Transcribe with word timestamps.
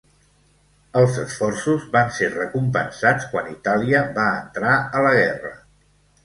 Els 1.01 1.17
esforços 1.23 1.85
van 1.95 2.09
ser 2.15 2.29
recompensats 2.37 3.27
quan 3.35 3.53
Itàlia 3.53 4.03
va 4.17 4.27
entrar 4.39 4.73
a 4.99 5.05
la 5.09 5.13
guerra. 5.21 5.55